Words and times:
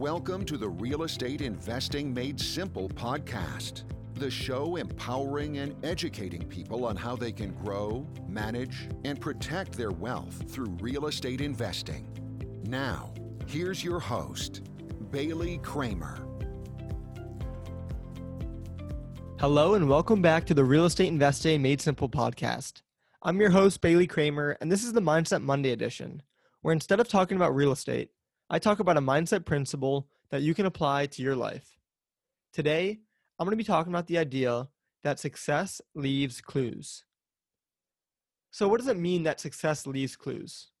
Welcome 0.00 0.46
to 0.46 0.56
the 0.56 0.66
Real 0.66 1.02
Estate 1.02 1.42
Investing 1.42 2.14
Made 2.14 2.40
Simple 2.40 2.88
podcast, 2.88 3.82
the 4.14 4.30
show 4.30 4.76
empowering 4.76 5.58
and 5.58 5.76
educating 5.84 6.46
people 6.46 6.86
on 6.86 6.96
how 6.96 7.16
they 7.16 7.30
can 7.30 7.52
grow, 7.52 8.06
manage, 8.26 8.88
and 9.04 9.20
protect 9.20 9.72
their 9.72 9.90
wealth 9.90 10.50
through 10.50 10.70
real 10.80 11.08
estate 11.08 11.42
investing. 11.42 12.08
Now, 12.64 13.12
here's 13.46 13.84
your 13.84 14.00
host, 14.00 14.62
Bailey 15.10 15.58
Kramer. 15.58 16.26
Hello, 19.38 19.74
and 19.74 19.86
welcome 19.86 20.22
back 20.22 20.46
to 20.46 20.54
the 20.54 20.64
Real 20.64 20.86
Estate 20.86 21.08
Investing 21.08 21.60
Made 21.60 21.82
Simple 21.82 22.08
podcast. 22.08 22.80
I'm 23.22 23.38
your 23.38 23.50
host, 23.50 23.82
Bailey 23.82 24.06
Kramer, 24.06 24.56
and 24.62 24.72
this 24.72 24.82
is 24.82 24.94
the 24.94 25.02
Mindset 25.02 25.42
Monday 25.42 25.72
edition, 25.72 26.22
where 26.62 26.72
instead 26.72 27.00
of 27.00 27.08
talking 27.08 27.36
about 27.36 27.54
real 27.54 27.70
estate, 27.70 28.12
I 28.52 28.58
talk 28.58 28.80
about 28.80 28.96
a 28.96 29.00
mindset 29.00 29.44
principle 29.44 30.08
that 30.30 30.42
you 30.42 30.54
can 30.54 30.66
apply 30.66 31.06
to 31.06 31.22
your 31.22 31.36
life. 31.36 31.78
Today, 32.52 32.98
I'm 33.38 33.46
going 33.46 33.52
to 33.52 33.56
be 33.56 33.62
talking 33.62 33.92
about 33.92 34.08
the 34.08 34.18
idea 34.18 34.68
that 35.04 35.20
success 35.20 35.80
leaves 35.94 36.40
clues. 36.40 37.04
So, 38.50 38.66
what 38.66 38.78
does 38.78 38.88
it 38.88 38.96
mean 38.96 39.22
that 39.22 39.38
success 39.38 39.86
leaves 39.86 40.16
clues? 40.16 40.72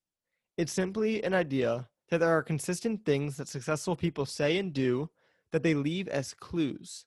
It's 0.56 0.72
simply 0.72 1.22
an 1.22 1.32
idea 1.32 1.88
that 2.10 2.18
there 2.18 2.36
are 2.36 2.42
consistent 2.42 3.04
things 3.04 3.36
that 3.36 3.46
successful 3.46 3.94
people 3.94 4.26
say 4.26 4.58
and 4.58 4.72
do 4.72 5.08
that 5.52 5.62
they 5.62 5.74
leave 5.74 6.08
as 6.08 6.34
clues. 6.34 7.06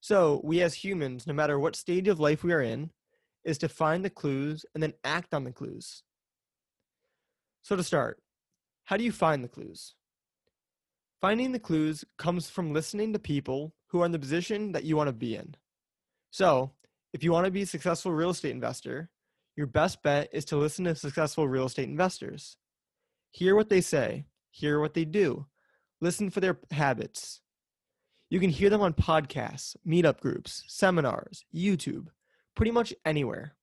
So, 0.00 0.40
we 0.42 0.60
as 0.60 0.74
humans, 0.74 1.24
no 1.24 1.34
matter 1.34 1.56
what 1.56 1.76
stage 1.76 2.08
of 2.08 2.18
life 2.18 2.42
we 2.42 2.52
are 2.52 2.60
in, 2.60 2.90
is 3.44 3.58
to 3.58 3.68
find 3.68 4.04
the 4.04 4.10
clues 4.10 4.66
and 4.74 4.82
then 4.82 4.94
act 5.04 5.32
on 5.32 5.44
the 5.44 5.52
clues. 5.52 6.02
So, 7.62 7.76
to 7.76 7.84
start, 7.84 8.20
how 8.86 8.96
do 8.96 9.04
you 9.04 9.12
find 9.12 9.44
the 9.44 9.48
clues? 9.48 9.94
Finding 11.20 11.52
the 11.52 11.58
clues 11.58 12.04
comes 12.16 12.48
from 12.48 12.72
listening 12.72 13.12
to 13.12 13.18
people 13.18 13.74
who 13.88 14.00
are 14.00 14.06
in 14.06 14.12
the 14.12 14.18
position 14.18 14.72
that 14.72 14.84
you 14.84 14.96
want 14.96 15.08
to 15.08 15.12
be 15.12 15.36
in. 15.36 15.54
So, 16.30 16.70
if 17.12 17.22
you 17.22 17.30
want 17.30 17.44
to 17.44 17.50
be 17.50 17.62
a 17.62 17.66
successful 17.66 18.12
real 18.12 18.30
estate 18.30 18.52
investor, 18.52 19.10
your 19.54 19.66
best 19.66 20.02
bet 20.02 20.30
is 20.32 20.46
to 20.46 20.56
listen 20.56 20.86
to 20.86 20.94
successful 20.94 21.46
real 21.46 21.66
estate 21.66 21.88
investors. 21.88 22.56
Hear 23.32 23.54
what 23.54 23.68
they 23.68 23.82
say, 23.82 24.24
hear 24.50 24.80
what 24.80 24.94
they 24.94 25.04
do, 25.04 25.46
listen 26.00 26.30
for 26.30 26.40
their 26.40 26.58
habits. 26.70 27.40
You 28.30 28.40
can 28.40 28.50
hear 28.50 28.70
them 28.70 28.80
on 28.80 28.94
podcasts, 28.94 29.76
meetup 29.86 30.20
groups, 30.20 30.62
seminars, 30.68 31.44
YouTube, 31.54 32.06
pretty 32.54 32.70
much 32.70 32.94
anywhere. 33.04 33.56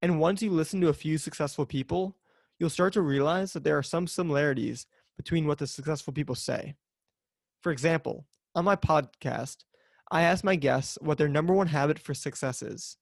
And 0.00 0.20
once 0.20 0.42
you 0.42 0.50
listen 0.50 0.80
to 0.82 0.90
a 0.90 0.94
few 0.94 1.18
successful 1.18 1.66
people, 1.66 2.16
you'll 2.58 2.70
start 2.70 2.92
to 2.92 3.02
realize 3.02 3.52
that 3.54 3.64
there 3.64 3.78
are 3.78 3.82
some 3.82 4.06
similarities 4.06 4.86
between 5.16 5.46
what 5.46 5.58
the 5.58 5.66
successful 5.66 6.12
people 6.12 6.34
say. 6.34 6.74
For 7.62 7.72
example, 7.72 8.26
on 8.54 8.64
my 8.64 8.76
podcast, 8.76 9.64
I 10.10 10.22
ask 10.22 10.44
my 10.44 10.56
guests 10.56 10.98
what 11.00 11.18
their 11.18 11.28
number 11.28 11.52
one 11.52 11.68
habit 11.68 11.98
for 11.98 12.14
success 12.14 12.62
is. 12.62 12.96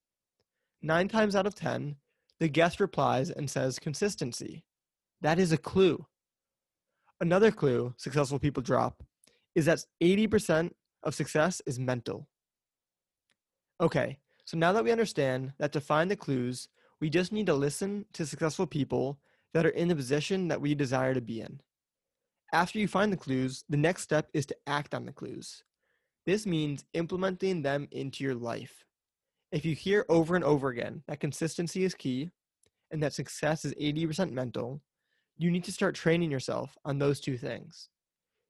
Nine 0.81 1.09
times 1.09 1.37
out 1.37 1.47
of 1.47 1.55
10, 1.55 1.97
the 2.41 2.49
guest 2.49 2.81
replies 2.81 3.31
and 3.31 3.49
says 3.51 3.79
consistency. 3.79 4.65
That 5.21 5.39
is 5.39 5.53
a 5.53 5.59
clue. 5.59 6.07
Another 7.21 7.53
clue 7.53 7.95
successful 7.97 8.39
people 8.39 8.63
drop 8.63 9.03
is 9.55 9.67
that 9.67 9.85
80% 10.03 10.73
of 11.03 11.15
success 11.15 11.63
is 11.67 11.79
mental. 11.79 12.29
Okay, 13.81 14.19
so 14.45 14.57
now 14.57 14.73
that 14.73 14.85
we 14.85 14.93
understand 14.93 15.53
that 15.59 15.73
to 15.73 15.81
find 15.81 16.11
the 16.11 16.17
clues, 16.17 16.69
we 17.01 17.11
just 17.11 17.33
need 17.33 17.47
to 17.47 17.55
listen 17.55 18.07
to 18.13 18.27
successful 18.27 18.67
people 18.67 19.19
that 19.55 19.67
are 19.67 19.71
in 19.71 19.89
the 19.89 19.97
position 19.97 20.49
that 20.49 20.61
we 20.61 20.75
desire 20.75 21.15
to 21.15 21.21
be 21.21 21.41
in. 21.41 21.61
After 22.55 22.79
you 22.79 22.87
find 22.87 23.11
the 23.11 23.17
clues, 23.17 23.65
the 23.71 23.79
next 23.79 24.03
step 24.03 24.29
is 24.35 24.45
to 24.47 24.57
act 24.67 24.95
on 24.95 25.07
the 25.07 25.13
clues. 25.13 25.65
This 26.27 26.47
means 26.47 26.85
implementing 26.93 27.63
them 27.63 27.89
into 27.91 28.23
your 28.23 28.35
life. 28.35 28.85
If 29.53 29.65
you 29.65 29.75
hear 29.75 30.05
over 30.11 30.37
and 30.37 30.45
over 30.45 30.69
again 30.69 31.03
that 31.09 31.21
consistency 31.21 31.85
is 31.85 31.95
key 31.95 32.31
and 32.91 33.03
that 33.03 33.15
success 33.15 33.65
is 33.65 33.75
80% 33.75 34.33
mental, 34.33 34.83
you 35.39 35.51
need 35.51 35.65
to 35.65 35.73
start 35.73 35.95
training 35.95 36.31
yourself 36.31 36.77
on 36.85 36.99
those 36.99 37.21
two 37.21 37.39
things. 37.39 37.89